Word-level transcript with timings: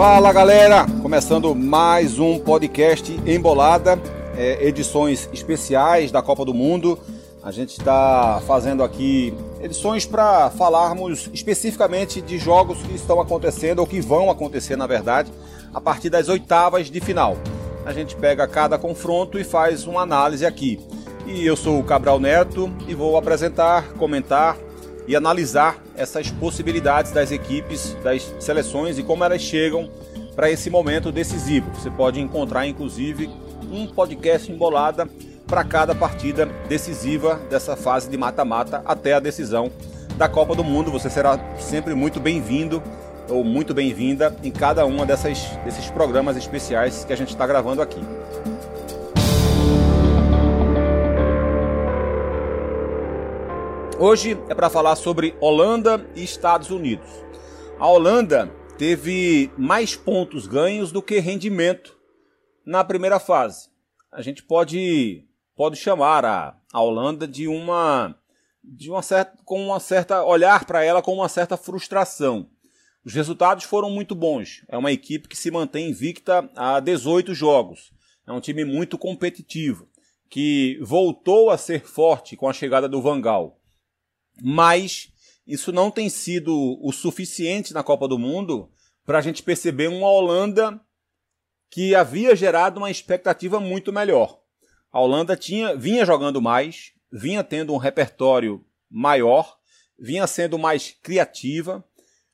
Fala 0.00 0.32
galera, 0.32 0.86
começando 1.02 1.54
mais 1.54 2.18
um 2.18 2.38
podcast 2.38 3.12
Embolada, 3.26 4.00
é, 4.34 4.66
edições 4.66 5.28
especiais 5.30 6.10
da 6.10 6.22
Copa 6.22 6.42
do 6.42 6.54
Mundo. 6.54 6.98
A 7.42 7.50
gente 7.50 7.78
está 7.78 8.40
fazendo 8.46 8.82
aqui 8.82 9.34
edições 9.60 10.06
para 10.06 10.48
falarmos 10.52 11.28
especificamente 11.34 12.22
de 12.22 12.38
jogos 12.38 12.78
que 12.78 12.94
estão 12.94 13.20
acontecendo 13.20 13.80
ou 13.80 13.86
que 13.86 14.00
vão 14.00 14.30
acontecer, 14.30 14.74
na 14.74 14.86
verdade, 14.86 15.30
a 15.74 15.82
partir 15.82 16.08
das 16.08 16.30
oitavas 16.30 16.90
de 16.90 16.98
final. 16.98 17.36
A 17.84 17.92
gente 17.92 18.16
pega 18.16 18.48
cada 18.48 18.78
confronto 18.78 19.38
e 19.38 19.44
faz 19.44 19.86
uma 19.86 20.00
análise 20.00 20.46
aqui. 20.46 20.80
E 21.26 21.44
eu 21.44 21.54
sou 21.54 21.78
o 21.78 21.84
Cabral 21.84 22.18
Neto 22.18 22.72
e 22.88 22.94
vou 22.94 23.18
apresentar, 23.18 23.92
comentar 23.98 24.56
e 25.06 25.16
analisar 25.16 25.78
essas 25.96 26.30
possibilidades 26.30 27.12
das 27.12 27.30
equipes, 27.32 27.96
das 28.02 28.22
seleções 28.38 28.98
e 28.98 29.02
como 29.02 29.24
elas 29.24 29.42
chegam 29.42 29.90
para 30.34 30.50
esse 30.50 30.70
momento 30.70 31.10
decisivo. 31.12 31.70
Você 31.74 31.90
pode 31.90 32.20
encontrar, 32.20 32.66
inclusive, 32.66 33.28
um 33.70 33.86
podcast 33.86 34.50
embolada 34.50 35.08
para 35.46 35.64
cada 35.64 35.94
partida 35.94 36.46
decisiva 36.68 37.40
dessa 37.50 37.76
fase 37.76 38.08
de 38.08 38.16
mata-mata 38.16 38.82
até 38.86 39.14
a 39.14 39.20
decisão 39.20 39.70
da 40.16 40.28
Copa 40.28 40.54
do 40.54 40.62
Mundo. 40.62 40.90
Você 40.92 41.10
será 41.10 41.38
sempre 41.58 41.94
muito 41.94 42.20
bem-vindo 42.20 42.82
ou 43.28 43.44
muito 43.44 43.74
bem-vinda 43.74 44.36
em 44.42 44.50
cada 44.50 44.86
uma 44.86 45.04
desses 45.06 45.90
programas 45.92 46.36
especiais 46.36 47.04
que 47.04 47.12
a 47.12 47.16
gente 47.16 47.30
está 47.30 47.46
gravando 47.46 47.82
aqui. 47.82 48.00
Hoje 54.02 54.30
é 54.48 54.54
para 54.54 54.70
falar 54.70 54.96
sobre 54.96 55.36
Holanda 55.42 56.10
e 56.16 56.24
Estados 56.24 56.70
Unidos. 56.70 57.06
A 57.78 57.86
Holanda 57.86 58.46
teve 58.78 59.50
mais 59.58 59.94
pontos 59.94 60.46
ganhos 60.46 60.90
do 60.90 61.02
que 61.02 61.18
rendimento 61.18 61.98
na 62.64 62.82
primeira 62.82 63.20
fase. 63.20 63.68
A 64.10 64.22
gente 64.22 64.42
pode 64.42 65.26
pode 65.54 65.76
chamar 65.76 66.24
a, 66.24 66.56
a 66.72 66.80
Holanda 66.80 67.28
de 67.28 67.46
uma 67.46 68.16
de 68.64 68.90
uma 68.90 69.02
certa 69.02 69.36
com 69.44 69.62
uma 69.62 69.78
certa 69.78 70.24
olhar 70.24 70.64
para 70.64 70.82
ela 70.82 71.02
com 71.02 71.12
uma 71.12 71.28
certa 71.28 71.58
frustração. 71.58 72.48
Os 73.04 73.12
resultados 73.12 73.64
foram 73.64 73.90
muito 73.90 74.14
bons. 74.14 74.64
É 74.70 74.78
uma 74.78 74.92
equipe 74.92 75.28
que 75.28 75.36
se 75.36 75.50
mantém 75.50 75.90
invicta 75.90 76.50
há 76.56 76.80
18 76.80 77.34
jogos. 77.34 77.92
É 78.26 78.32
um 78.32 78.40
time 78.40 78.64
muito 78.64 78.96
competitivo 78.96 79.86
que 80.30 80.78
voltou 80.80 81.50
a 81.50 81.58
ser 81.58 81.84
forte 81.84 82.34
com 82.34 82.48
a 82.48 82.52
chegada 82.54 82.88
do 82.88 83.02
Vangal. 83.02 83.59
Mas 84.42 85.08
isso 85.46 85.72
não 85.72 85.90
tem 85.90 86.08
sido 86.08 86.78
o 86.80 86.92
suficiente 86.92 87.74
na 87.74 87.82
Copa 87.82 88.06
do 88.06 88.18
Mundo 88.18 88.70
para 89.04 89.18
a 89.18 89.22
gente 89.22 89.42
perceber 89.42 89.88
uma 89.88 90.08
Holanda 90.08 90.80
que 91.70 91.94
havia 91.94 92.34
gerado 92.34 92.78
uma 92.78 92.90
expectativa 92.90 93.60
muito 93.60 93.92
melhor. 93.92 94.40
A 94.92 95.00
Holanda 95.00 95.36
tinha, 95.36 95.74
vinha 95.74 96.04
jogando 96.04 96.42
mais, 96.42 96.92
vinha 97.12 97.44
tendo 97.44 97.72
um 97.72 97.76
repertório 97.76 98.64
maior, 98.90 99.56
vinha 99.98 100.26
sendo 100.26 100.58
mais 100.58 100.96
criativa. 101.02 101.84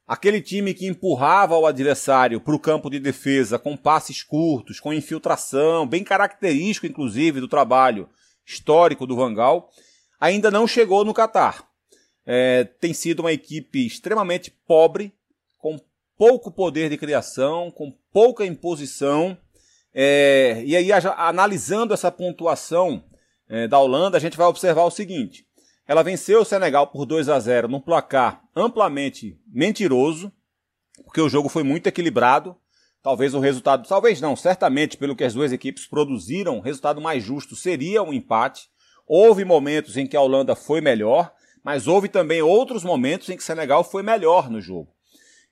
Aquele 0.07 0.41
time 0.41 0.73
que 0.73 0.87
empurrava 0.87 1.57
o 1.57 1.67
adversário 1.67 2.41
para 2.41 2.55
o 2.55 2.61
campo 2.61 2.89
de 2.89 3.01
defesa 3.01 3.59
com 3.59 3.77
passes 3.77 4.23
curtos, 4.23 4.81
com 4.81 4.93
infiltração, 4.93 5.87
bem 5.87 6.05
característico 6.05 6.87
inclusive 6.87 7.41
do 7.41 7.49
trabalho 7.49 8.09
histórico 8.45 9.07
do 9.07 9.17
Vangal, 9.17 9.71
ainda 10.21 10.51
não 10.51 10.67
chegou 10.67 11.05
no 11.05 11.13
Catar. 11.13 11.69
É, 12.27 12.65
tem 12.65 12.93
sido 12.93 13.21
uma 13.21 13.33
equipe 13.33 13.87
extremamente 13.87 14.51
pobre, 14.51 15.13
com 15.59 15.79
pouco 16.19 16.51
poder 16.51 16.91
de 16.91 16.99
criação, 16.99 17.71
com 17.71 17.93
pouca 18.13 18.45
imposição 18.45 19.39
é, 19.99 20.63
e 20.63 20.77
aí, 20.77 20.91
analisando 20.93 21.95
essa 21.95 22.13
pontuação 22.13 23.03
é, 23.49 23.67
da 23.67 23.79
Holanda, 23.79 24.19
a 24.19 24.21
gente 24.21 24.37
vai 24.37 24.47
observar 24.47 24.85
o 24.85 24.91
seguinte: 24.91 25.47
ela 25.89 26.03
venceu 26.03 26.43
o 26.43 26.45
Senegal 26.45 26.89
por 26.89 27.07
2 27.07 27.31
a 27.31 27.41
0 27.41 27.67
num 27.67 27.81
placar 27.81 28.43
amplamente 28.55 29.41
mentiroso, 29.47 30.31
porque 31.03 31.23
o 31.23 31.31
jogo 31.31 31.49
foi 31.49 31.63
muito 31.63 31.87
equilibrado. 31.87 32.55
Talvez 33.03 33.33
o 33.33 33.41
resultado, 33.41 33.89
talvez 33.89 34.21
não, 34.21 34.37
certamente 34.37 34.99
pelo 34.99 35.17
que 35.17 35.25
as 35.25 35.33
duas 35.33 35.51
equipes 35.51 35.87
produziram, 35.87 36.59
o 36.59 36.61
resultado 36.61 37.01
mais 37.01 37.25
justo 37.25 37.57
seria 37.57 38.03
um 38.03 38.13
empate. 38.13 38.69
Houve 39.07 39.47
momentos 39.47 39.97
em 39.97 40.07
que 40.07 40.17
a 40.17 40.21
Holanda 40.21 40.55
foi 40.55 40.83
melhor, 40.83 41.33
mas 41.67 41.89
houve 41.89 42.09
também 42.09 42.41
outros 42.41 42.85
momentos 42.85 43.29
em 43.29 43.37
que 43.37 43.43
Senegal 43.43 43.83
foi 43.83 44.01
melhor 44.01 44.49
no 44.49 44.61
jogo. 44.61 44.89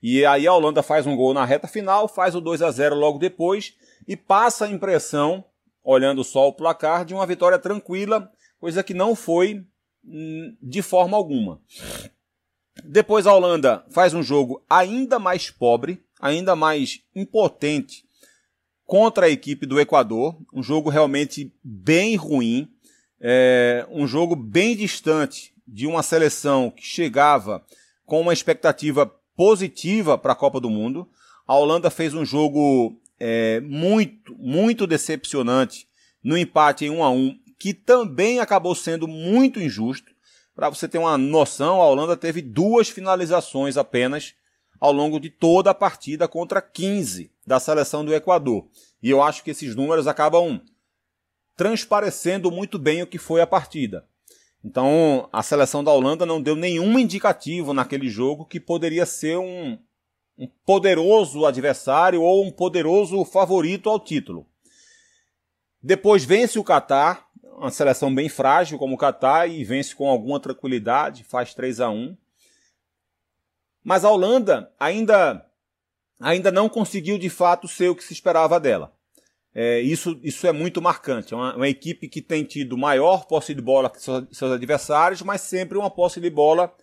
E 0.01 0.25
aí 0.25 0.47
a 0.47 0.55
Holanda 0.55 0.81
faz 0.81 1.09
um 1.09 1.17
gol 1.17 1.35
na 1.35 1.45
reta 1.45 1.67
final, 1.67 2.07
faz 2.07 2.37
o 2.37 2.41
2 2.41 2.63
a 2.63 2.71
0 2.71 2.95
logo 2.95 3.19
depois 3.19 3.75
e 4.07 4.17
passa 4.17 4.67
a 4.67 4.71
impressão, 4.71 5.45
olhando 5.83 6.23
só 6.23 6.47
o 6.47 6.53
placar, 6.53 7.05
de 7.05 7.13
uma 7.15 7.27
vitória 7.27 7.59
tranquila, 7.59 8.31
coisa 8.61 8.85
que 8.85 8.95
não 8.95 9.17
foi 9.17 9.67
hum, 10.05 10.57
de 10.63 10.83
forma 10.83 11.17
alguma. 11.17 11.61
Depois 12.85 13.27
a 13.27 13.35
Holanda 13.35 13.85
faz 13.91 14.15
um 14.15 14.23
jogo 14.23 14.63
ainda 14.71 15.19
mais 15.19 15.51
pobre, 15.51 16.01
ainda 16.21 16.55
mais 16.55 17.01
impotente 17.13 18.05
contra 18.87 19.27
a 19.27 19.31
equipe 19.31 19.67
do 19.67 19.81
Equador, 19.81 20.39
um 20.53 20.63
jogo 20.63 20.91
realmente 20.91 21.53
bem 21.61 22.15
ruim, 22.15 22.71
é, 23.21 23.85
um 23.91 24.07
jogo 24.07 24.37
bem 24.37 24.77
distante 24.77 25.54
de 25.67 25.87
uma 25.87 26.03
seleção 26.03 26.71
que 26.71 26.85
chegava 26.85 27.65
com 28.05 28.21
uma 28.21 28.33
expectativa 28.33 29.07
positiva 29.37 30.17
para 30.17 30.33
a 30.33 30.37
Copa 30.37 30.61
do 30.61 30.71
Mundo. 30.71 31.09
A 31.47 31.57
Holanda 31.57 31.91
fez 31.91 32.15
um 32.15 32.25
jogo 32.25 33.01
é, 33.19 33.61
muito, 33.61 34.37
muito 34.39 34.87
decepcionante 34.87 35.87
no 36.23 36.37
empate 36.37 36.85
em 36.85 36.91
1 36.91 37.05
a 37.05 37.11
1 37.11 37.39
que 37.59 37.73
também 37.73 38.41
acabou 38.41 38.75
sendo 38.75 39.09
muito 39.09 39.61
injusto. 39.61 40.13
Para 40.55 40.69
você 40.69 40.87
ter 40.87 40.99
uma 40.99 41.17
noção, 41.17 41.81
a 41.81 41.87
Holanda 41.87 42.17
teve 42.17 42.43
duas 42.43 42.89
finalizações 42.89 43.77
apenas 43.77 44.35
ao 44.79 44.93
longo 44.93 45.19
de 45.19 45.31
toda 45.31 45.71
a 45.71 45.75
partida 45.75 46.29
contra 46.29 46.61
15 46.61 47.33
da 47.47 47.59
seleção 47.59 48.05
do 48.05 48.15
Equador. 48.15 48.69
E 49.03 49.09
eu 49.09 49.23
acho 49.23 49.43
que 49.43 49.51
esses 49.51 49.75
números 49.75 50.07
acabam 50.07 50.61
transparecendo 51.57 52.51
muito 52.51 52.79
bem 52.79 53.03
o 53.03 53.07
que 53.07 53.19
foi 53.19 53.41
a 53.41 53.47
partida. 53.47 54.07
Então, 54.65 55.29
a 55.31 55.43
seleção 55.43 55.85
da 55.85 55.93
Holanda 55.93 56.25
não 56.25 56.41
deu 56.41 56.57
nenhum 56.57 56.99
indicativo 56.99 57.75
naquele 57.75 58.09
jogo 58.09 58.47
que 58.47 58.59
poderia 58.59 59.05
ser 59.05 59.37
um, 59.37 59.79
um 60.39 60.49
poderoso 60.65 61.45
adversário 61.45 62.23
ou 62.23 62.43
um 62.43 62.51
poderoso 62.51 63.23
favorito 63.27 63.91
ao 63.91 64.01
título. 64.01 64.47
Depois 65.83 66.25
vence 66.25 66.59
o 66.59 66.65
Catar, 66.65 67.29
uma 67.43 67.71
seleção 67.71 68.13
bem 68.13 68.31
frágil 68.31 68.79
como 68.79 68.95
o 68.95 68.99
Catar, 68.99 69.51
e 69.51 69.63
vence 69.65 69.95
com 69.95 70.09
alguma 70.09 70.41
tranquilidade, 70.41 71.25
faz 71.25 71.53
3 71.53 71.81
a 71.81 71.91
1 71.91 72.17
Mas 73.85 74.03
a 74.03 74.11
Holanda 74.11 74.73
ainda, 74.81 75.45
ainda 76.19 76.51
não 76.51 76.71
conseguiu 76.71 77.19
de 77.19 77.29
fato 77.29 77.69
ser 77.69 77.91
o 77.91 77.95
que 77.95 78.03
se 78.03 78.15
esperava 78.15 78.59
dela. 78.59 78.95
É, 79.55 79.81
isso, 79.81 80.19
isso 80.23 80.47
é 80.47 80.53
muito 80.53 80.83
marcante. 80.83 81.33
É 81.33 81.37
uma, 81.37 81.55
uma, 81.55 81.69
equipe 81.69 82.09
que 82.09 82.21
tem 82.21 82.43
tido 82.43 82.77
maior 82.77 83.27
posse 83.27 83.55
de 83.55 83.63
bola 83.63 83.89
que 83.89 84.03
seus, 84.03 84.25
seus 84.33 84.51
adversários, 84.53 85.23
mas 85.23 85.43
sempre 85.43 85.79
uma 85.79 85.91
posse 85.91 86.21
de 86.21 86.29
bola 86.29 86.75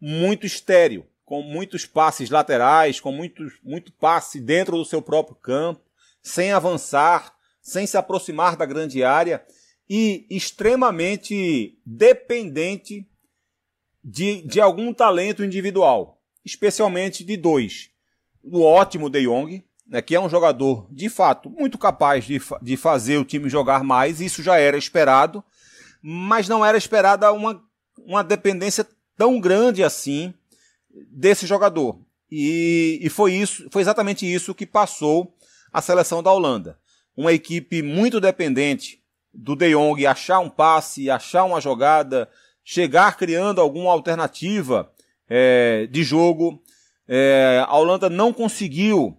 muito 0.00 0.46
estéreo 0.46 1.06
com 1.24 1.42
muitos 1.42 1.86
passes 1.86 2.30
laterais, 2.30 3.00
com 3.00 3.10
muito, 3.10 3.42
muito 3.62 3.92
passe 3.92 4.40
dentro 4.40 4.76
do 4.76 4.84
seu 4.84 5.00
próprio 5.00 5.34
campo, 5.36 5.80
sem 6.22 6.52
avançar, 6.52 7.34
sem 7.62 7.86
se 7.86 7.96
aproximar 7.96 8.56
da 8.56 8.66
grande 8.66 9.02
área 9.02 9.44
e 9.88 10.26
extremamente 10.30 11.78
dependente 11.84 13.08
de, 14.02 14.42
de 14.42 14.60
algum 14.60 14.92
talento 14.92 15.42
individual, 15.42 16.20
especialmente 16.44 17.24
de 17.24 17.36
dois. 17.36 17.90
O 18.42 18.60
ótimo 18.60 19.08
De 19.08 19.22
Jong, 19.22 19.64
né, 19.86 20.00
que 20.00 20.14
é 20.14 20.20
um 20.20 20.28
jogador 20.28 20.86
de 20.90 21.08
fato 21.08 21.50
muito 21.50 21.78
capaz 21.78 22.24
de, 22.24 22.40
de 22.62 22.76
fazer 22.76 23.18
o 23.18 23.24
time 23.24 23.48
jogar 23.48 23.84
mais, 23.84 24.20
isso 24.20 24.42
já 24.42 24.58
era 24.58 24.76
esperado, 24.76 25.44
mas 26.02 26.48
não 26.48 26.64
era 26.64 26.76
esperada 26.76 27.32
uma, 27.32 27.62
uma 27.98 28.24
dependência 28.24 28.86
tão 29.16 29.40
grande 29.40 29.82
assim 29.82 30.34
desse 31.10 31.46
jogador. 31.46 31.98
E, 32.30 32.98
e 33.02 33.08
foi 33.08 33.34
isso, 33.34 33.68
foi 33.70 33.82
exatamente 33.82 34.30
isso 34.30 34.54
que 34.54 34.66
passou 34.66 35.34
a 35.72 35.80
seleção 35.80 36.22
da 36.22 36.32
Holanda. 36.32 36.78
Uma 37.16 37.32
equipe 37.32 37.82
muito 37.82 38.20
dependente 38.20 39.00
do 39.32 39.54
De 39.54 39.70
Jong 39.70 40.06
achar 40.06 40.38
um 40.38 40.50
passe, 40.50 41.10
achar 41.10 41.44
uma 41.44 41.60
jogada, 41.60 42.28
chegar 42.64 43.16
criando 43.16 43.60
alguma 43.60 43.92
alternativa 43.92 44.90
é, 45.28 45.86
de 45.90 46.02
jogo. 46.02 46.62
É, 47.06 47.64
a 47.66 47.76
Holanda 47.76 48.08
não 48.08 48.32
conseguiu 48.32 49.16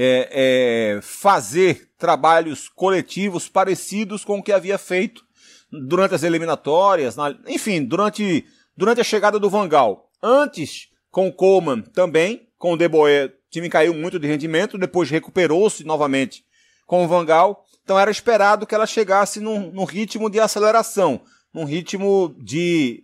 é, 0.00 0.96
é 0.96 1.00
fazer 1.02 1.90
trabalhos 1.98 2.68
coletivos 2.68 3.48
parecidos 3.48 4.24
com 4.24 4.38
o 4.38 4.42
que 4.42 4.52
havia 4.52 4.78
feito 4.78 5.24
durante 5.72 6.14
as 6.14 6.22
eliminatórias, 6.22 7.16
na, 7.16 7.36
enfim, 7.48 7.84
durante, 7.84 8.46
durante 8.76 9.00
a 9.00 9.04
chegada 9.04 9.40
do 9.40 9.50
Vangal. 9.50 10.08
Antes, 10.22 10.88
com 11.10 11.26
o 11.26 11.32
Coleman 11.32 11.82
também, 11.82 12.48
com 12.56 12.74
o 12.74 12.76
De 12.76 12.88
Boer 12.88 13.28
O 13.28 13.50
time 13.50 13.68
caiu 13.68 13.92
muito 13.92 14.20
de 14.20 14.28
rendimento, 14.28 14.78
depois 14.78 15.10
recuperou-se 15.10 15.82
novamente 15.82 16.44
com 16.86 17.04
o 17.04 17.08
Vangal. 17.08 17.64
Então 17.82 17.98
era 17.98 18.10
esperado 18.10 18.66
que 18.66 18.74
ela 18.76 18.86
chegasse 18.86 19.40
num, 19.40 19.72
num 19.72 19.84
ritmo 19.84 20.30
de 20.30 20.38
aceleração, 20.38 21.22
num 21.52 21.64
ritmo 21.64 22.36
de, 22.38 23.02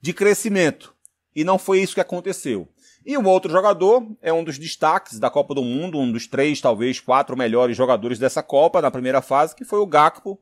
de 0.00 0.12
crescimento. 0.12 0.94
E 1.34 1.42
não 1.42 1.58
foi 1.58 1.80
isso 1.80 1.94
que 1.94 2.00
aconteceu. 2.00 2.68
E 3.06 3.16
o 3.16 3.24
outro 3.24 3.52
jogador 3.52 4.04
é 4.20 4.32
um 4.32 4.42
dos 4.42 4.58
destaques 4.58 5.20
da 5.20 5.30
Copa 5.30 5.54
do 5.54 5.62
Mundo, 5.62 5.96
um 5.96 6.10
dos 6.10 6.26
três, 6.26 6.60
talvez 6.60 6.98
quatro 6.98 7.36
melhores 7.36 7.76
jogadores 7.76 8.18
dessa 8.18 8.42
Copa 8.42 8.82
na 8.82 8.90
primeira 8.90 9.22
fase, 9.22 9.54
que 9.54 9.64
foi 9.64 9.78
o 9.78 9.86
Gakpo. 9.86 10.40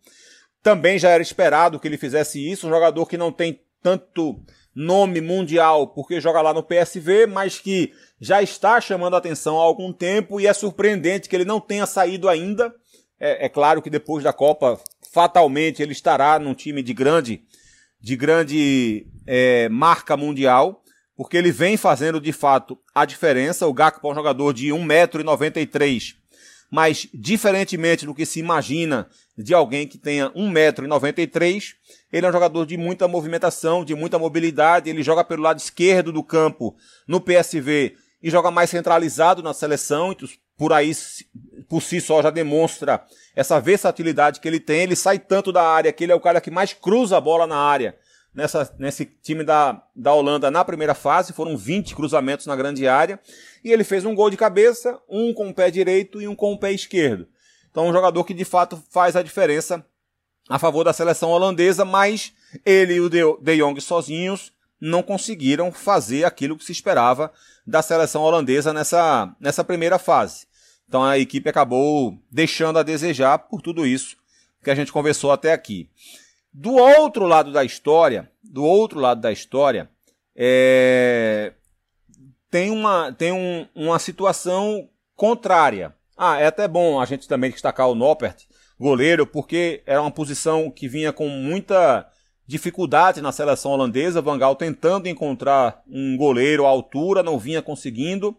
Também 0.63 0.99
já 0.99 1.11
era 1.11 1.23
esperado 1.23 1.79
que 1.79 1.87
ele 1.87 1.99
fizesse 1.99 2.41
isso, 2.51 2.67
um 2.67 2.71
jogador 2.71 3.05
que 3.05 3.19
não 3.19 3.31
tem 3.31 3.61
tanto 3.83 4.41
nome 4.75 5.21
mundial 5.21 5.89
porque 5.89 6.23
joga 6.23 6.41
lá 6.41 6.55
no 6.55 6.63
PSV, 6.63 7.27
mas 7.27 7.59
que 7.59 7.93
já 8.19 8.43
está 8.43 8.81
chamando 8.81 9.15
atenção 9.15 9.61
há 9.61 9.63
algum 9.63 9.93
tempo 9.93 10.41
e 10.41 10.47
é 10.47 10.53
surpreendente 10.55 11.29
que 11.29 11.37
ele 11.37 11.45
não 11.45 11.61
tenha 11.61 11.85
saído 11.85 12.31
ainda. 12.31 12.75
É, 13.21 13.45
é 13.45 13.49
claro 13.51 13.83
que 13.83 13.91
depois 13.91 14.25
da 14.25 14.33
Copa, 14.33 14.81
fatalmente 15.13 15.83
ele 15.83 15.93
estará 15.93 16.39
num 16.39 16.55
time 16.55 16.83
de 16.83 16.95
grande, 16.95 17.43
de 18.01 18.17
grande 18.17 19.07
é, 19.27 19.69
marca 19.69 20.17
mundial, 20.17 20.83
porque 21.17 21.37
ele 21.37 21.53
vem 21.53 21.77
fazendo 21.77 22.21
de 22.21 22.33
fato 22.33 22.79
a 22.95 23.05
diferença. 23.05 23.67
O 23.67 23.73
Gakpo 23.73 24.09
é 24.09 24.13
um 24.13 24.15
jogador 24.15 24.53
de 24.53 24.69
1,93m, 24.69 26.15
mas 26.71 27.09
diferentemente 27.13 28.07
do 28.07 28.15
que 28.15 28.27
se 28.27 28.41
imagina 28.41 29.09
de 29.37 29.53
alguém 29.53 29.87
que 29.87 29.99
tenha 29.99 30.31
1,93m, 30.31 31.75
ele 32.13 32.27
é 32.27 32.29
um 32.29 32.33
jogador 32.33 32.65
de 32.67 32.77
muita 32.77 33.09
movimentação, 33.09 33.85
de 33.85 33.95
muita 33.95 34.19
mobilidade. 34.19 34.89
Ele 34.89 35.03
joga 35.03 35.25
pelo 35.25 35.43
lado 35.43 35.59
esquerdo 35.59 36.13
do 36.13 36.23
campo 36.23 36.77
no 37.07 37.21
PSV 37.21 37.97
e 38.23 38.31
joga 38.31 38.51
mais 38.51 38.71
centralizado 38.71 39.43
na 39.43 39.53
seleção. 39.53 40.13
Então, 40.13 40.29
por 40.57 40.73
aí, 40.73 40.93
por 41.69 41.83
si 41.83 42.01
só, 42.01 42.23
já 42.23 42.31
demonstra 42.31 43.05
essa 43.35 43.61
versatilidade 43.61 44.39
que 44.39 44.47
ele 44.47 44.61
tem. 44.61 44.83
Ele 44.83 44.95
sai 44.95 45.19
tanto 45.19 45.53
da 45.53 45.63
área 45.63 45.93
que 45.93 46.05
ele 46.05 46.13
é 46.13 46.15
o 46.15 46.21
cara 46.21 46.41
que 46.41 46.51
mais 46.51 46.73
cruza 46.73 47.17
a 47.17 47.21
bola 47.21 47.47
na 47.47 47.57
área. 47.57 47.97
Nessa, 48.35 48.75
nesse 48.79 49.05
time 49.05 49.45
da, 49.45 49.81
da 49.95 50.13
Holanda 50.13 50.51
na 50.51 50.65
primeira 50.65 50.95
fase, 50.95 51.33
foram 51.33 51.57
20 51.57 51.95
cruzamentos 51.95 52.47
na 52.47 52.57
grande 52.57 52.89
área. 52.89 53.21
E 53.63 53.71
ele 53.71 53.85
fez 53.85 54.05
um 54.05 54.15
gol 54.15 54.29
de 54.29 54.37
cabeça, 54.37 54.99
um 55.09 55.33
com 55.33 55.49
o 55.49 55.55
pé 55.55 55.71
direito 55.71 56.21
e 56.21 56.27
um 56.27 56.35
com 56.35 56.53
o 56.53 56.59
pé 56.59 56.73
esquerdo. 56.73 57.29
Então, 57.71 57.87
um 57.87 57.93
jogador 57.93 58.25
que 58.25 58.35
de 58.35 58.45
fato 58.45 58.83
faz 58.91 59.15
a 59.15 59.23
diferença 59.23 59.85
a 60.49 60.59
favor 60.59 60.85
da 60.85 60.93
seleção 60.93 61.31
holandesa, 61.31 61.85
mas 61.85 62.33
ele 62.65 62.95
e 62.95 63.01
o 63.01 63.09
De 63.09 63.57
Jong 63.57 63.81
sozinhos 63.81 64.53
não 64.81 65.03
conseguiram 65.03 65.73
fazer 65.73 66.25
aquilo 66.25 66.57
que 66.57 66.65
se 66.65 66.73
esperava 66.73 67.33
da 67.67 67.81
seleção 67.81 68.23
holandesa 68.23 68.73
nessa, 68.73 69.35
nessa 69.41 69.65
primeira 69.65 69.99
fase. 69.99 70.47
Então 70.87 71.03
a 71.03 71.19
equipe 71.19 71.49
acabou 71.49 72.19
deixando 72.31 72.79
a 72.79 72.83
desejar 72.83 73.39
por 73.39 73.63
tudo 73.63 73.87
isso 73.87 74.17
que 74.63 74.71
a 74.71 74.75
gente 74.75 74.93
conversou 74.93 75.33
até 75.33 75.53
aqui. 75.53 75.89
Do 76.57 76.75
outro 76.75 77.27
lado 77.27 77.51
da 77.51 77.65
história, 77.65 78.31
do 78.41 78.63
outro 78.63 79.01
lado 79.01 79.21
da 79.21 79.33
história, 79.33 79.91
é... 80.37 81.53
tem 82.49 82.71
uma, 82.71 83.13
tem 83.13 83.33
um, 83.33 83.67
uma 83.75 83.99
situação 83.99 84.89
contrária. 85.17 85.93
Ah, 86.17 86.39
é 86.39 86.47
até 86.47 86.69
bom 86.69 87.01
a 87.01 87.05
gente 87.07 87.27
também 87.27 87.51
destacar 87.51 87.89
o 87.89 87.95
Noppert, 87.97 88.45
goleiro, 88.79 89.27
porque 89.27 89.83
era 89.85 90.01
uma 90.01 90.13
posição 90.13 90.71
que 90.71 90.87
vinha 90.87 91.13
com 91.13 91.29
muita 91.29 92.09
dificuldade 92.47 93.21
na 93.21 93.33
seleção 93.33 93.73
holandesa. 93.73 94.23
Van 94.23 94.39
Gaal 94.39 94.55
tentando 94.55 95.09
encontrar 95.09 95.83
um 95.89 96.17
goleiro 96.17 96.67
à 96.67 96.69
altura, 96.69 97.21
não 97.21 97.37
vinha 97.37 97.63
conseguindo. 97.63 98.37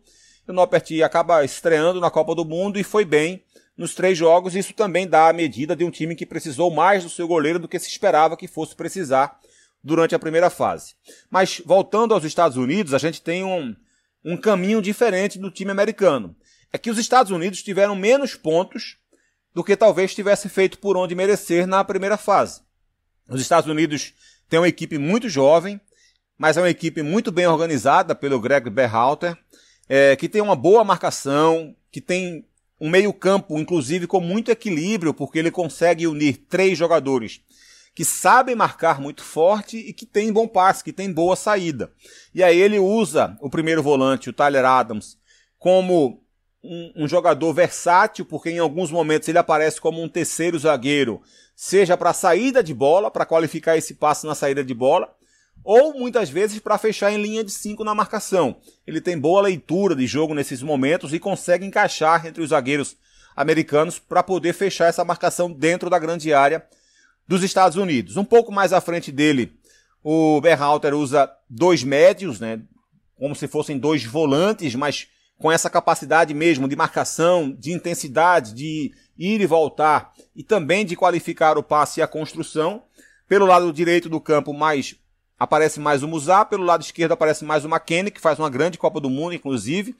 O 0.47 0.53
Noppert 0.53 0.89
acaba 1.03 1.43
estreando 1.43 1.99
na 1.99 2.09
Copa 2.09 2.33
do 2.33 2.45
Mundo 2.45 2.79
e 2.79 2.83
foi 2.83 3.03
bem 3.03 3.43
nos 3.77 3.93
três 3.93 4.17
jogos. 4.17 4.55
Isso 4.55 4.73
também 4.73 5.07
dá 5.07 5.29
a 5.29 5.33
medida 5.33 5.75
de 5.75 5.83
um 5.83 5.91
time 5.91 6.15
que 6.15 6.25
precisou 6.25 6.71
mais 6.71 7.03
do 7.03 7.09
seu 7.09 7.27
goleiro 7.27 7.59
do 7.59 7.67
que 7.67 7.79
se 7.79 7.89
esperava 7.89 8.37
que 8.37 8.47
fosse 8.47 8.75
precisar 8.75 9.39
durante 9.83 10.15
a 10.15 10.19
primeira 10.19 10.49
fase. 10.49 10.95
Mas 11.29 11.61
voltando 11.65 12.13
aos 12.13 12.23
Estados 12.23 12.57
Unidos, 12.57 12.93
a 12.93 12.97
gente 12.97 13.21
tem 13.21 13.43
um, 13.43 13.75
um 14.23 14.37
caminho 14.37 14.81
diferente 14.81 15.37
do 15.37 15.51
time 15.51 15.71
americano. 15.71 16.35
É 16.73 16.77
que 16.77 16.89
os 16.89 16.97
Estados 16.97 17.31
Unidos 17.31 17.61
tiveram 17.61 17.95
menos 17.95 18.35
pontos 18.35 18.97
do 19.53 19.63
que 19.63 19.77
talvez 19.77 20.13
tivesse 20.13 20.49
feito 20.49 20.79
por 20.79 20.97
onde 20.97 21.15
merecer 21.15 21.65
na 21.65 21.83
primeira 21.83 22.17
fase. 22.17 22.61
Os 23.29 23.39
Estados 23.39 23.69
Unidos 23.69 24.13
têm 24.49 24.59
uma 24.59 24.67
equipe 24.67 24.97
muito 24.97 25.29
jovem, 25.29 25.79
mas 26.37 26.57
é 26.57 26.61
uma 26.61 26.69
equipe 26.69 27.01
muito 27.01 27.31
bem 27.31 27.47
organizada 27.47 28.13
pelo 28.13 28.39
Greg 28.39 28.69
Berhalter, 28.69 29.37
é, 29.87 30.15
que 30.15 30.27
tem 30.27 30.41
uma 30.41 30.55
boa 30.55 30.83
marcação, 30.83 31.75
que 31.91 32.01
tem 32.01 32.45
um 32.85 32.89
meio-campo, 32.89 33.57
inclusive, 33.57 34.05
com 34.05 34.19
muito 34.19 34.51
equilíbrio, 34.51 35.11
porque 35.11 35.39
ele 35.39 35.49
consegue 35.49 36.05
unir 36.05 36.37
três 36.47 36.77
jogadores 36.77 37.41
que 37.95 38.05
sabem 38.05 38.53
marcar 38.53 39.01
muito 39.01 39.23
forte 39.23 39.77
e 39.77 39.91
que 39.91 40.05
tem 40.05 40.31
bom 40.31 40.47
passe, 40.47 40.83
que 40.83 40.93
tem 40.93 41.11
boa 41.11 41.35
saída. 41.35 41.91
E 42.33 42.43
aí 42.43 42.59
ele 42.59 42.77
usa 42.77 43.35
o 43.41 43.49
primeiro 43.49 43.81
volante, 43.81 44.29
o 44.29 44.33
Tyler 44.33 44.65
Adams, 44.65 45.17
como 45.57 46.21
um, 46.63 46.91
um, 46.95 47.07
jogador 47.07 47.51
versátil, 47.53 48.23
porque 48.23 48.51
em 48.51 48.59
alguns 48.59 48.91
momentos 48.91 49.27
ele 49.27 49.39
aparece 49.39 49.81
como 49.81 50.03
um 50.03 50.09
terceiro 50.09 50.59
zagueiro, 50.59 51.21
seja 51.55 51.97
para 51.97 52.13
saída 52.13 52.61
de 52.61 52.73
bola, 52.73 53.09
para 53.09 53.25
qualificar 53.25 53.77
esse 53.77 53.95
passe 53.95 54.27
na 54.27 54.35
saída 54.35 54.63
de 54.63 54.73
bola, 54.75 55.11
ou 55.65 55.97
muitas 55.97 56.29
vezes 56.29 56.59
para 56.59 56.77
fechar 56.77 57.11
em 57.11 57.19
linha 57.19 57.43
de 57.43 57.51
5 57.51 57.83
na 57.83 57.95
marcação. 57.95 58.57
Ele 58.85 59.01
tem 59.01 59.17
boa 59.17 59.41
leitura 59.41 59.95
de 59.95 60.05
jogo 60.05 60.35
nesses 60.35 60.61
momentos 60.61 61.11
e 61.11 61.19
consegue 61.19 61.65
encaixar 61.65 62.27
entre 62.27 62.43
os 62.43 62.49
zagueiros 62.49 62.95
americanos 63.35 63.97
para 63.97 64.21
poder 64.21 64.53
fechar 64.53 64.85
essa 64.85 65.03
marcação 65.03 65.51
dentro 65.51 65.89
da 65.89 65.97
grande 65.97 66.31
área 66.31 66.63
dos 67.27 67.43
Estados 67.43 67.75
Unidos. 67.75 68.15
Um 68.15 68.23
pouco 68.23 68.51
mais 68.51 68.71
à 68.71 68.79
frente 68.79 69.11
dele, 69.11 69.57
o 70.03 70.39
Berhalter 70.39 70.93
usa 70.93 71.29
dois 71.49 71.83
médios, 71.83 72.39
né, 72.39 72.61
como 73.17 73.35
se 73.35 73.47
fossem 73.47 73.79
dois 73.79 74.05
volantes, 74.05 74.75
mas 74.75 75.07
com 75.37 75.51
essa 75.51 75.69
capacidade 75.69 76.33
mesmo 76.33 76.67
de 76.67 76.75
marcação, 76.75 77.51
de 77.51 77.71
intensidade, 77.71 78.53
de 78.53 78.93
ir 79.17 79.41
e 79.41 79.45
voltar 79.47 80.13
e 80.35 80.43
também 80.43 80.85
de 80.85 80.95
qualificar 80.95 81.57
o 81.57 81.63
passe 81.63 81.99
e 81.99 82.03
a 82.03 82.07
construção. 82.07 82.83
Pelo 83.27 83.47
lado 83.47 83.73
direito 83.73 84.07
do 84.07 84.21
campo, 84.21 84.53
mais 84.53 84.95
aparece 85.39 85.79
mais 85.79 86.03
o 86.03 86.07
Musá, 86.07 86.45
pelo 86.45 86.63
lado 86.63 86.81
esquerdo 86.81 87.11
aparece 87.11 87.43
mais 87.43 87.65
o 87.65 87.69
McKennie, 87.69 88.11
que 88.11 88.21
faz 88.21 88.39
uma 88.39 88.49
grande 88.49 88.77
Copa 88.77 88.99
do 88.99 89.09
Mundo, 89.09 89.33
inclusive. 89.33 89.95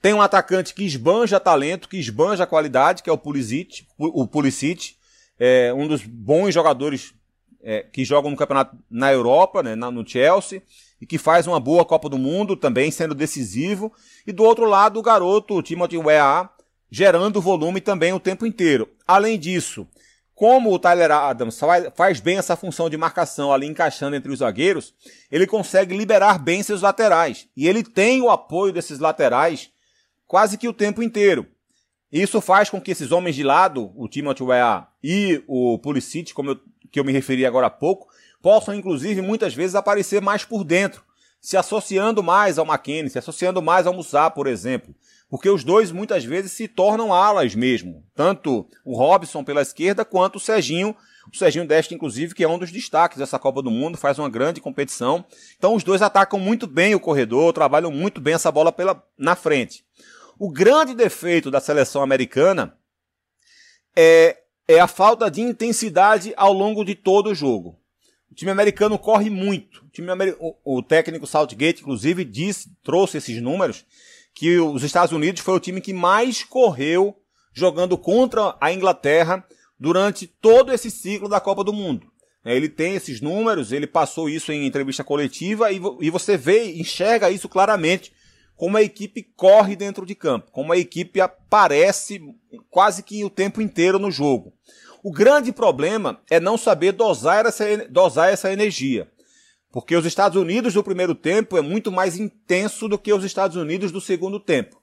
Tem 0.00 0.12
um 0.12 0.22
atacante 0.22 0.74
que 0.74 0.84
esbanja 0.84 1.40
talento, 1.40 1.88
que 1.88 1.96
esbanja 1.96 2.46
qualidade, 2.46 3.02
que 3.02 3.10
é 3.10 3.12
o 3.12 3.18
Pulisic, 3.18 3.86
o 3.98 4.26
Pulisic, 4.26 4.96
é 5.38 5.72
um 5.72 5.86
dos 5.86 6.02
bons 6.04 6.52
jogadores 6.52 7.14
é, 7.62 7.82
que 7.82 8.04
jogam 8.04 8.30
no 8.30 8.36
campeonato 8.36 8.76
na 8.90 9.12
Europa, 9.12 9.62
né, 9.62 9.74
no 9.74 10.06
Chelsea 10.06 10.62
e 11.00 11.06
que 11.06 11.18
faz 11.18 11.46
uma 11.46 11.60
boa 11.60 11.84
Copa 11.84 12.08
do 12.08 12.18
Mundo, 12.18 12.56
também 12.56 12.90
sendo 12.90 13.14
decisivo. 13.14 13.92
E 14.26 14.32
do 14.32 14.44
outro 14.44 14.64
lado, 14.64 14.98
o 14.98 15.02
garoto, 15.02 15.54
o 15.54 15.62
Timothy 15.62 15.98
Weah, 15.98 16.48
gerando 16.90 17.40
volume 17.40 17.80
também 17.80 18.12
o 18.12 18.20
tempo 18.20 18.46
inteiro. 18.46 18.88
Além 19.06 19.38
disso, 19.38 19.86
como 20.36 20.70
o 20.70 20.78
Tyler 20.78 21.10
Adams 21.10 21.58
faz 21.94 22.20
bem 22.20 22.36
essa 22.36 22.54
função 22.54 22.90
de 22.90 22.96
marcação 22.98 23.50
ali 23.50 23.66
encaixando 23.66 24.14
entre 24.14 24.30
os 24.30 24.40
zagueiros, 24.40 24.94
ele 25.32 25.46
consegue 25.46 25.96
liberar 25.96 26.38
bem 26.38 26.62
seus 26.62 26.82
laterais. 26.82 27.48
E 27.56 27.66
ele 27.66 27.82
tem 27.82 28.20
o 28.20 28.28
apoio 28.28 28.70
desses 28.70 28.98
laterais 28.98 29.70
quase 30.26 30.58
que 30.58 30.68
o 30.68 30.74
tempo 30.74 31.02
inteiro. 31.02 31.46
Isso 32.12 32.38
faz 32.42 32.68
com 32.68 32.78
que 32.78 32.90
esses 32.90 33.12
homens 33.12 33.34
de 33.34 33.42
lado, 33.42 33.90
o 33.96 34.06
Timothy 34.06 34.42
Weah 34.42 34.86
e 35.02 35.42
o 35.46 35.78
Pulisic, 35.78 36.34
como 36.34 36.50
eu, 36.50 36.60
que 36.92 37.00
eu 37.00 37.04
me 37.04 37.12
referi 37.12 37.46
agora 37.46 37.68
há 37.68 37.70
pouco, 37.70 38.06
possam 38.42 38.74
inclusive 38.74 39.22
muitas 39.22 39.54
vezes 39.54 39.74
aparecer 39.74 40.20
mais 40.20 40.44
por 40.44 40.64
dentro, 40.64 41.02
se 41.40 41.56
associando 41.56 42.22
mais 42.22 42.58
ao 42.58 42.66
McKennie, 42.66 43.08
se 43.08 43.18
associando 43.18 43.62
mais 43.62 43.86
ao 43.86 43.94
Musa, 43.94 44.28
por 44.30 44.46
exemplo. 44.46 44.94
Porque 45.28 45.48
os 45.50 45.64
dois 45.64 45.90
muitas 45.90 46.24
vezes 46.24 46.52
se 46.52 46.68
tornam 46.68 47.12
alas 47.12 47.54
mesmo. 47.54 48.04
Tanto 48.14 48.66
o 48.84 48.96
Robson 48.96 49.42
pela 49.42 49.62
esquerda 49.62 50.04
quanto 50.04 50.36
o 50.36 50.40
Serginho. 50.40 50.94
O 51.32 51.36
Serginho 51.36 51.66
Deste, 51.66 51.94
inclusive, 51.94 52.34
que 52.34 52.44
é 52.44 52.48
um 52.48 52.58
dos 52.58 52.70
destaques 52.70 53.18
dessa 53.18 53.38
Copa 53.38 53.60
do 53.60 53.70
Mundo, 53.70 53.98
faz 53.98 54.18
uma 54.18 54.30
grande 54.30 54.60
competição. 54.60 55.24
Então 55.58 55.74
os 55.74 55.82
dois 55.82 56.00
atacam 56.00 56.38
muito 56.38 56.66
bem 56.66 56.94
o 56.94 57.00
corredor, 57.00 57.52
trabalham 57.52 57.90
muito 57.90 58.20
bem 58.20 58.34
essa 58.34 58.52
bola 58.52 58.70
pela, 58.70 59.02
na 59.18 59.34
frente. 59.34 59.84
O 60.38 60.50
grande 60.50 60.94
defeito 60.94 61.50
da 61.50 61.60
seleção 61.60 62.02
americana 62.02 62.76
é, 63.96 64.36
é 64.68 64.78
a 64.78 64.86
falta 64.86 65.30
de 65.30 65.40
intensidade 65.40 66.32
ao 66.36 66.52
longo 66.52 66.84
de 66.84 66.94
todo 66.94 67.30
o 67.30 67.34
jogo. 67.34 67.78
O 68.30 68.34
time 68.34 68.50
americano 68.50 68.98
corre 68.98 69.30
muito. 69.30 69.82
O, 69.84 69.88
time 69.88 70.08
o, 70.38 70.76
o 70.76 70.82
técnico 70.82 71.26
Southgate, 71.26 71.80
inclusive, 71.80 72.24
disse, 72.24 72.70
trouxe 72.82 73.16
esses 73.16 73.40
números, 73.40 73.86
que 74.36 74.58
os 74.58 74.82
Estados 74.82 75.12
Unidos 75.12 75.40
foi 75.40 75.54
o 75.54 75.60
time 75.60 75.80
que 75.80 75.94
mais 75.94 76.44
correu 76.44 77.16
jogando 77.54 77.96
contra 77.96 78.54
a 78.60 78.70
Inglaterra 78.70 79.42
durante 79.80 80.26
todo 80.26 80.70
esse 80.70 80.90
ciclo 80.90 81.26
da 81.26 81.40
Copa 81.40 81.64
do 81.64 81.72
Mundo. 81.72 82.06
É, 82.44 82.54
ele 82.54 82.68
tem 82.68 82.94
esses 82.94 83.22
números, 83.22 83.72
ele 83.72 83.86
passou 83.86 84.28
isso 84.28 84.52
em 84.52 84.66
entrevista 84.66 85.02
coletiva 85.02 85.72
e, 85.72 85.80
e 86.02 86.10
você 86.10 86.36
vê, 86.36 86.70
enxerga 86.74 87.30
isso 87.30 87.48
claramente 87.48 88.12
como 88.54 88.76
a 88.76 88.82
equipe 88.82 89.22
corre 89.22 89.74
dentro 89.74 90.04
de 90.04 90.14
campo, 90.14 90.50
como 90.52 90.70
a 90.70 90.76
equipe 90.76 91.18
aparece 91.18 92.20
quase 92.70 93.02
que 93.02 93.24
o 93.24 93.30
tempo 93.30 93.62
inteiro 93.62 93.98
no 93.98 94.10
jogo. 94.10 94.52
O 95.02 95.10
grande 95.10 95.50
problema 95.50 96.20
é 96.30 96.38
não 96.38 96.58
saber 96.58 96.92
dosar 96.92 97.46
essa, 97.46 97.64
dosar 97.88 98.30
essa 98.30 98.52
energia. 98.52 99.10
Porque 99.76 99.94
os 99.94 100.06
Estados 100.06 100.40
Unidos 100.40 100.72
do 100.72 100.82
primeiro 100.82 101.14
tempo 101.14 101.54
é 101.54 101.60
muito 101.60 101.92
mais 101.92 102.18
intenso 102.18 102.88
do 102.88 102.98
que 102.98 103.12
os 103.12 103.22
Estados 103.22 103.58
Unidos 103.58 103.92
do 103.92 104.00
segundo 104.00 104.40
tempo. 104.40 104.80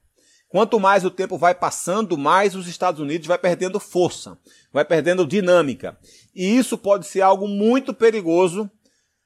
Quanto 0.48 0.80
mais 0.80 1.04
o 1.04 1.10
tempo 1.10 1.36
vai 1.36 1.56
passando, 1.56 2.16
mais 2.16 2.56
os 2.56 2.68
Estados 2.68 3.02
Unidos 3.02 3.26
vai 3.28 3.40
perdendo 3.40 3.80
força, 3.80 4.38
vai 4.72 4.86
perdendo 4.86 5.26
dinâmica. 5.26 5.98
E 6.36 6.46
isso 6.46 6.78
pode 6.78 7.08
ser 7.08 7.22
algo 7.22 7.48
muito 7.48 7.92
perigoso 7.92 8.70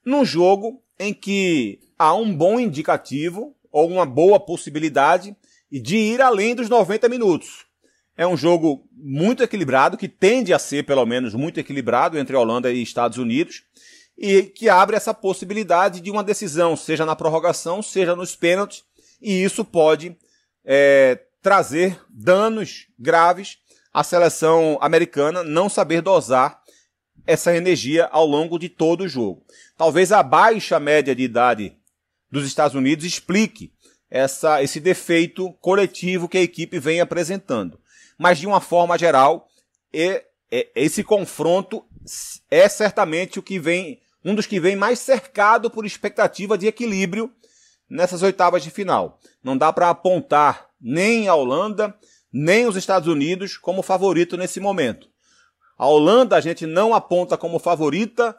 num 0.06 0.24
jogo 0.24 0.82
em 0.98 1.14
que 1.14 1.82
há 2.00 2.16
um 2.16 2.34
bom 2.34 2.58
indicativo 2.58 3.54
ou 3.70 3.90
uma 3.90 4.06
boa 4.06 4.40
possibilidade 4.40 5.36
de 5.70 5.98
ir 5.98 6.22
além 6.22 6.56
dos 6.56 6.70
90 6.70 7.10
minutos. 7.10 7.66
É 8.16 8.26
um 8.26 8.38
jogo 8.38 8.88
muito 8.94 9.44
equilibrado, 9.44 9.98
que 9.98 10.08
tende 10.08 10.54
a 10.54 10.60
ser, 10.60 10.86
pelo 10.86 11.06
menos, 11.06 11.34
muito 11.34 11.60
equilibrado 11.60 12.18
entre 12.18 12.38
Holanda 12.38 12.72
e 12.72 12.82
Estados 12.82 13.18
Unidos, 13.18 13.64
e 14.18 14.44
que 14.44 14.68
abre 14.68 14.96
essa 14.96 15.14
possibilidade 15.14 16.02
de 16.02 16.10
uma 16.10 16.24
decisão, 16.24 16.76
seja 16.76 17.06
na 17.06 17.16
prorrogação, 17.16 17.82
seja 17.82 18.16
nos 18.16 18.36
pênaltis, 18.36 18.84
e 19.22 19.44
isso 19.44 19.64
pode 19.64 20.18
é, 20.66 21.20
trazer 21.42 22.00
danos 22.10 22.88
graves 22.98 23.58
à 23.94 24.04
seleção 24.04 24.78
americana 24.82 25.44
não 25.44 25.70
saber 25.70 26.02
dosar 26.02 26.62
essa 27.26 27.56
energia 27.56 28.06
ao 28.06 28.26
longo 28.26 28.58
de 28.58 28.70
todo 28.70 29.02
o 29.02 29.08
jogo. 29.08 29.46
Talvez 29.76 30.12
a 30.12 30.24
baixa 30.24 30.80
média 30.80 31.14
de 31.14 31.24
idade 31.24 31.78
dos 32.32 32.46
Estados 32.46 32.76
Unidos 32.76 33.06
explique 33.06 33.72
essa, 34.10 34.64
esse 34.64 34.80
defeito 34.80 35.52
coletivo 35.54 36.30
que 36.30 36.38
a 36.38 36.42
equipe 36.42 36.80
vem 36.80 37.02
apresentando. 37.02 37.80
Mas, 38.18 38.40
de 38.40 38.48
uma 38.48 38.62
forma 38.62 38.98
geral, 38.98 39.48
é, 39.94 40.24
é, 40.52 40.68
esse 40.76 41.04
confronto 41.04 41.86
é 42.50 42.68
certamente 42.70 43.38
o 43.38 43.44
que 43.44 43.60
vem, 43.60 44.00
um 44.28 44.36
dos 44.36 44.46
que 44.46 44.60
vem 44.60 44.76
mais 44.76 45.00
cercado 45.00 45.72
por 45.72 45.86
expectativa 45.86 46.58
de 46.58 46.68
equilíbrio 46.68 47.32
nessas 47.90 48.22
oitavas 48.22 48.62
de 48.62 48.70
final. 48.70 49.20
Não 49.42 49.58
dá 49.58 49.72
para 49.72 49.90
apontar 49.90 50.68
nem 50.82 51.30
a 51.30 51.34
Holanda, 51.34 51.96
nem 52.32 52.68
os 52.68 52.76
Estados 52.76 53.08
Unidos 53.08 53.56
como 53.56 53.82
favorito 53.82 54.36
nesse 54.36 54.60
momento. 54.60 55.08
A 55.78 55.88
Holanda 55.88 56.36
a 56.36 56.42
gente 56.42 56.66
não 56.66 56.94
aponta 56.94 57.38
como 57.38 57.58
favorita 57.58 58.38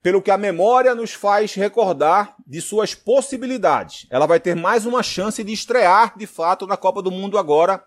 pelo 0.00 0.22
que 0.22 0.30
a 0.30 0.38
memória 0.38 0.94
nos 0.94 1.12
faz 1.12 1.52
recordar 1.54 2.36
de 2.46 2.60
suas 2.60 2.94
possibilidades. 2.94 4.06
Ela 4.08 4.26
vai 4.26 4.38
ter 4.38 4.54
mais 4.54 4.86
uma 4.86 5.02
chance 5.02 5.42
de 5.42 5.52
estrear 5.52 6.16
de 6.16 6.28
fato 6.28 6.64
na 6.64 6.76
Copa 6.76 7.02
do 7.02 7.10
Mundo 7.10 7.38
agora, 7.38 7.82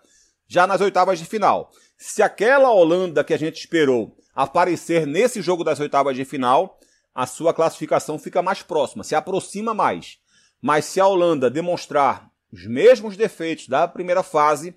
já 0.46 0.66
nas 0.66 0.82
oitavas 0.82 1.18
de 1.18 1.24
final. 1.24 1.70
Se 1.96 2.22
aquela 2.22 2.70
Holanda 2.70 3.24
que 3.24 3.32
a 3.32 3.38
gente 3.38 3.58
esperou 3.58 4.14
aparecer 4.34 5.06
nesse 5.06 5.40
jogo 5.40 5.64
das 5.64 5.80
oitavas 5.80 6.14
de 6.14 6.24
final, 6.26 6.78
a 7.16 7.26
sua 7.26 7.54
classificação 7.54 8.18
fica 8.18 8.42
mais 8.42 8.62
próxima, 8.62 9.02
se 9.02 9.14
aproxima 9.14 9.72
mais. 9.72 10.18
Mas 10.60 10.84
se 10.84 11.00
a 11.00 11.06
Holanda 11.06 11.48
demonstrar 11.48 12.30
os 12.52 12.66
mesmos 12.66 13.16
defeitos 13.16 13.68
da 13.68 13.88
primeira 13.88 14.22
fase, 14.22 14.74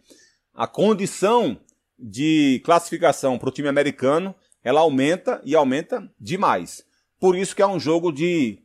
a 0.53 0.65
condição 0.65 1.59
de 1.97 2.61
classificação 2.63 3.37
para 3.37 3.49
o 3.49 3.51
time 3.51 3.67
americano 3.67 4.33
ela 4.63 4.79
aumenta 4.79 5.41
e 5.43 5.53
aumenta 5.53 6.09
demais. 6.17 6.81
Por 7.19 7.35
isso 7.35 7.53
que 7.53 7.61
é 7.61 7.67
um 7.67 7.79
jogo 7.79 8.09
de, 8.09 8.59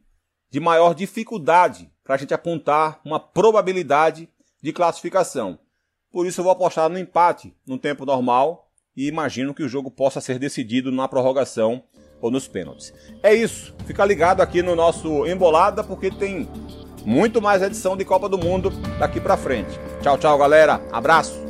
de 0.49 0.61
maior 0.61 0.95
dificuldade 0.95 1.91
para 2.05 2.15
a 2.15 2.19
gente 2.19 2.33
apontar 2.33 3.01
uma 3.05 3.19
probabilidade 3.19 4.29
de 4.63 4.73
classificação. 4.73 5.59
Por 6.13 6.29
isso 6.29 6.41
eu 6.41 6.45
vou 6.45 6.53
apostar 6.53 6.89
no 6.89 6.99
empate 6.99 7.53
no 7.67 7.77
tempo 7.77 8.07
normal 8.07 8.71
e 8.97 9.09
imagino 9.09 9.53
que 9.53 9.65
o 9.65 9.69
jogo 9.69 9.91
possa 9.91 10.21
ser 10.21 10.39
decidido 10.39 10.93
na 10.93 11.09
prorrogação 11.09 11.83
ou 12.25 12.31
nos 12.31 12.49
pênaltis. 12.49 12.91
É 13.23 13.35
isso. 13.35 13.75
Fica 13.87 14.03
ligado 14.03 14.41
aqui 14.41 14.63
no 14.63 14.75
nosso 14.75 15.27
Embolada 15.27 15.85
porque 15.85 16.11
tem 16.11 16.49
muito 17.05 17.43
mais 17.43 17.61
edição 17.61 17.99
de 17.99 18.05
Copa 18.05 18.31
do 18.31 18.39
Mundo 18.39 18.71
daqui 18.99 19.21
para 19.21 19.37
frente. 19.37 19.79
Tchau, 20.01 20.17
tchau, 20.17 20.39
galera. 20.39 20.81
Abraço. 20.91 21.44